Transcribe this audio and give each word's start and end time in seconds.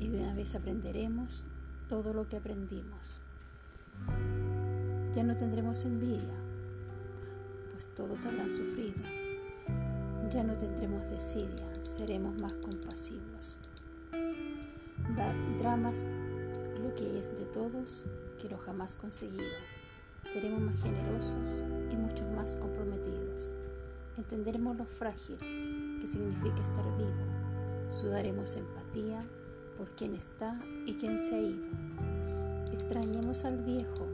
Y 0.00 0.08
de 0.08 0.18
una 0.18 0.34
vez 0.34 0.56
aprenderemos 0.56 1.44
todo 1.88 2.12
lo 2.12 2.28
que 2.28 2.38
aprendimos. 2.38 3.20
Ya 5.12 5.22
no 5.22 5.36
tendremos 5.36 5.84
envidia, 5.84 6.34
pues 7.72 7.86
todos 7.94 8.24
habrán 8.26 8.50
sufrido. 8.50 9.02
Ya 10.30 10.42
no 10.42 10.54
tendremos 10.54 11.08
desidia, 11.10 11.74
seremos 11.80 12.40
más 12.40 12.54
compasivos. 12.54 13.58
Dramas 15.58 16.06
lo 16.82 16.94
que 16.94 17.18
es 17.18 17.36
de 17.38 17.44
todos 17.44 18.04
que 18.40 18.48
lo 18.48 18.56
jamás 18.56 18.96
conseguido. 18.96 19.44
Seremos 20.24 20.60
más 20.60 20.82
generosos 20.82 21.62
y 21.90 21.96
mucho 21.96 22.24
más 22.34 22.56
comprometidos. 22.56 23.52
Entenderemos 24.16 24.76
lo 24.76 24.86
frágil 24.86 25.36
que 26.00 26.06
significa 26.06 26.62
estar 26.62 26.84
vivo. 26.96 27.90
Sudaremos 27.90 28.56
empatía 28.56 29.24
por 29.80 29.88
quien 29.92 30.12
está 30.12 30.60
y 30.84 30.92
quien 30.92 31.18
se 31.18 31.34
ha 31.34 31.40
ido. 31.40 31.64
Extrañemos 32.70 33.46
al 33.46 33.64
viejo 33.64 34.08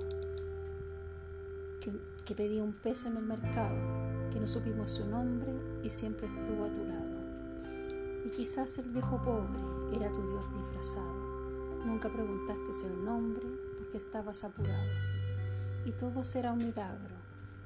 que, 1.81 1.91
que 2.25 2.37
pedía 2.37 2.63
un 2.63 2.73
peso 2.73 3.09
en 3.09 3.17
el 3.17 3.25
mercado, 3.25 3.77
que 4.31 4.39
no 4.39 4.47
supimos 4.47 4.93
su 4.93 5.05
nombre 5.09 5.53
y 5.83 5.91
siempre 5.91 6.29
estuvo 6.29 6.67
a 6.67 6.73
tu 6.73 6.85
lado. 6.85 7.17
Y 8.25 8.31
quizás 8.31 8.79
el 8.79 8.91
viejo 8.91 9.21
pobre 9.25 9.59
era 9.97 10.13
tu 10.13 10.23
Dios 10.31 10.55
disfrazado. 10.55 11.83
Nunca 11.85 12.13
preguntaste 12.13 12.87
el 12.87 13.05
nombre 13.05 13.47
porque 13.77 13.97
estabas 13.99 14.45
apurado. 14.45 14.89
Y 15.85 15.91
todo 15.91 16.25
será 16.25 16.53
un 16.53 16.59
milagro 16.59 17.17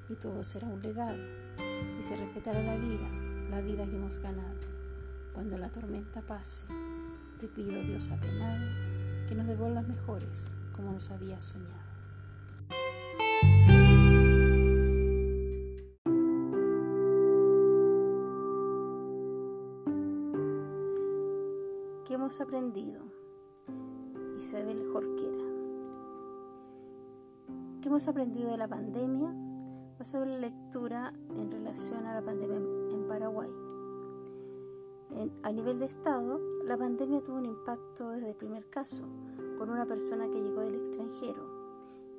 y 0.08 0.14
todo 0.14 0.42
será 0.42 0.68
un 0.68 0.80
legado. 0.80 1.22
Y 1.98 2.02
se 2.02 2.16
respetará 2.16 2.62
la 2.62 2.78
vida, 2.78 3.10
la 3.50 3.60
vida 3.60 3.84
que 3.84 3.96
hemos 3.96 4.16
ganado. 4.16 4.56
Cuando 5.34 5.58
la 5.58 5.68
tormenta 5.68 6.22
pase, 6.22 6.64
te 7.40 7.48
pido, 7.48 7.82
Dios 7.82 8.12
apenado, 8.12 8.66
que 9.26 9.34
nos 9.34 9.46
devuelvas 9.46 9.88
mejores 9.88 10.52
como 10.76 10.92
nos 10.92 11.10
habías 11.10 11.42
soñado. 11.42 11.80
¿Qué 22.04 22.14
hemos 22.14 22.40
aprendido? 22.42 23.04
Isabel 24.38 24.84
Jorquera. 24.92 25.44
¿Qué 27.80 27.88
hemos 27.88 28.06
aprendido 28.06 28.50
de 28.50 28.58
la 28.58 28.68
pandemia? 28.68 29.32
Vas 29.98 30.14
a 30.14 30.18
ver 30.18 30.28
la 30.28 30.38
lectura 30.38 31.14
en 31.36 31.50
relación 31.50 32.04
a 32.04 32.12
la 32.14 32.22
pandemia 32.22 32.56
en 32.56 33.08
Paraguay. 33.08 33.69
A 35.42 35.52
nivel 35.52 35.78
de 35.80 35.86
Estado, 35.86 36.40
la 36.64 36.76
pandemia 36.76 37.22
tuvo 37.22 37.38
un 37.38 37.46
impacto 37.46 38.10
desde 38.10 38.30
el 38.30 38.36
primer 38.36 38.68
caso, 38.70 39.04
con 39.58 39.70
una 39.70 39.86
persona 39.86 40.30
que 40.30 40.40
llegó 40.40 40.60
del 40.60 40.76
extranjero. 40.76 41.50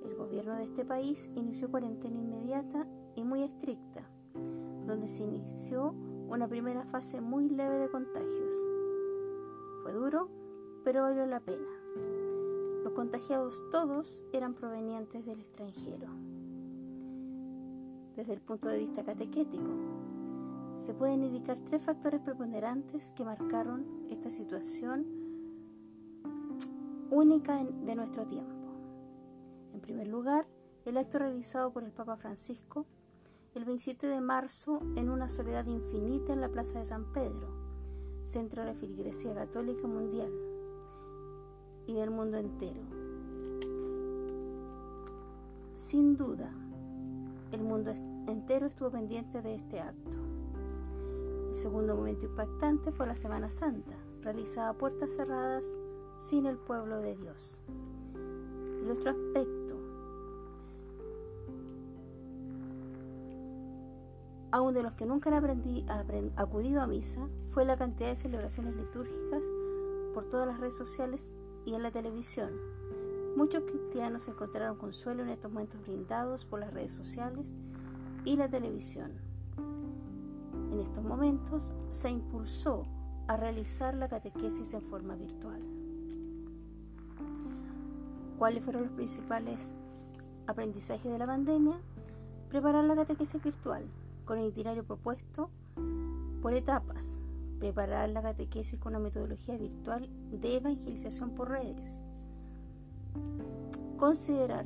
El 0.04 0.16
gobierno 0.16 0.56
de 0.56 0.64
este 0.64 0.84
país 0.84 1.32
inició 1.36 1.70
cuarentena 1.70 2.20
inmediata 2.20 2.88
y 3.16 3.24
muy 3.24 3.44
estricta, 3.44 4.10
donde 4.86 5.08
se 5.08 5.24
inició 5.24 5.96
una 6.28 6.48
primera 6.48 6.86
fase 6.86 7.22
muy 7.22 7.50
leve 7.50 7.78
de 7.78 7.90
contagios. 7.90 8.56
Fue 9.84 9.94
duro, 9.94 10.30
pero 10.84 11.04
valió 11.04 11.26
la 11.26 11.40
pena. 11.40 11.68
Los 12.84 12.94
contagiados 12.94 13.64
todos 13.72 14.24
eran 14.34 14.54
provenientes 14.54 15.26
del 15.26 15.40
extranjero. 15.40 16.10
Desde 18.16 18.34
el 18.34 18.42
punto 18.42 18.70
de 18.70 18.78
vista 18.78 19.04
catequético, 19.04 19.91
se 20.82 20.96
pueden 20.96 21.24
indicar 21.24 21.60
tres 21.60 21.84
factores 21.84 22.22
preponderantes 22.22 23.12
que 23.12 23.24
marcaron 23.24 23.86
esta 24.10 24.32
situación 24.32 25.06
única 27.12 27.64
de 27.64 27.96
nuestro 27.96 28.26
tiempo. 28.26 28.56
En 29.74 29.82
primer 29.82 30.08
lugar, 30.08 30.48
el 30.86 30.98
acto 30.98 31.20
realizado 31.20 31.72
por 31.72 31.84
el 31.84 31.92
Papa 31.92 32.18
Francisco 32.18 32.88
el 33.54 33.64
27 33.64 34.08
de 34.08 34.22
marzo 34.22 34.82
en 34.96 35.12
una 35.12 35.30
soledad 35.30 35.68
infinita 35.68 36.34
en 36.34 36.42
la 36.42 36.50
Plaza 36.50 36.80
de 36.80 36.86
San 36.86 37.14
Pedro, 37.14 37.54
centro 38.24 38.64
de 38.64 38.74
la 38.74 38.76
filigresía 38.76 39.36
católica 39.36 39.86
mundial 39.86 40.32
y 41.86 41.94
del 41.94 42.10
mundo 42.10 42.38
entero. 42.38 42.82
Sin 45.76 46.18
duda, 46.18 46.52
el 47.52 47.62
mundo 47.62 47.92
entero 48.28 48.66
estuvo 48.66 48.90
pendiente 48.90 49.44
de 49.44 49.54
este 49.54 49.80
acto. 49.80 50.31
El 51.52 51.58
segundo 51.58 51.98
momento 51.98 52.28
impactante 52.28 52.94
fue 52.94 53.06
la 53.06 53.16
Semana 53.18 53.52
Santa, 53.52 53.94
realizada 54.22 54.70
a 54.70 54.78
puertas 54.78 55.14
cerradas 55.14 55.78
sin 56.18 56.46
el 56.46 56.58
pueblo 56.58 57.02
de 57.02 57.18
Dios. 57.18 57.60
El 58.82 58.90
otro 58.90 59.12
aspecto, 59.12 59.76
aún 64.50 64.74
de 64.74 64.82
los 64.82 64.94
que 64.94 65.06
nunca 65.06 65.30
han 65.30 66.32
acudido 66.38 66.82
a 66.82 66.88
misa, 66.88 67.28
fue 67.50 67.66
la 67.66 67.78
cantidad 67.78 68.12
de 68.12 68.16
celebraciones 68.16 68.74
litúrgicas 68.78 69.52
por 70.14 70.24
todas 70.24 70.48
las 70.48 70.58
redes 70.58 70.78
sociales 70.78 71.34
y 71.66 71.74
en 71.74 71.84
la 71.84 71.92
televisión. 71.92 72.54
Muchos 73.36 73.64
cristianos 73.64 74.26
encontraron 74.30 74.78
consuelo 74.78 75.24
en 75.24 75.30
estos 75.30 75.52
momentos 75.52 75.82
brindados 75.82 76.46
por 76.46 76.62
las 76.62 76.74
redes 76.74 76.94
sociales 76.94 77.58
y 78.24 78.38
la 78.38 78.50
televisión. 78.50 79.31
En 80.72 80.80
estos 80.80 81.04
momentos 81.04 81.74
se 81.90 82.10
impulsó 82.10 82.86
a 83.28 83.36
realizar 83.36 83.94
la 83.94 84.08
catequesis 84.08 84.74
en 84.74 84.82
forma 84.82 85.16
virtual. 85.16 85.62
¿Cuáles 88.40 88.64
fueron 88.64 88.84
los 88.84 88.92
principales 88.94 89.76
aprendizajes 90.48 91.12
de 91.12 91.20
la 91.20 91.26
pandemia? 91.26 91.76
Preparar 92.50 92.86
la 92.86 92.96
catequesis 92.96 93.44
virtual 93.44 93.86
con 94.24 94.40
el 94.40 94.48
itinerario 94.48 94.86
propuesto 94.86 95.50
por 96.42 96.54
etapas, 96.54 97.20
preparar 97.60 98.10
la 98.10 98.22
catequesis 98.22 98.80
con 98.80 98.94
una 98.94 99.04
metodología 99.04 99.58
virtual 99.58 100.10
de 100.32 100.56
evangelización 100.56 101.32
por 101.36 101.50
redes, 101.50 102.02
considerar 103.98 104.66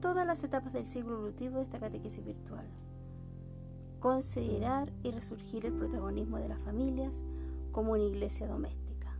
todas 0.00 0.26
las 0.26 0.42
etapas 0.42 0.72
del 0.72 0.86
ciclo 0.86 1.14
evolutivo 1.14 1.58
de 1.58 1.62
esta 1.62 1.78
catequesis 1.78 2.24
virtual, 2.24 2.66
considerar 4.00 4.92
y 5.02 5.10
resurgir 5.10 5.66
el 5.66 5.72
protagonismo 5.72 6.38
de 6.38 6.48
las 6.48 6.60
familias 6.60 7.24
como 7.72 7.92
una 7.92 8.04
iglesia 8.04 8.46
doméstica. 8.46 9.14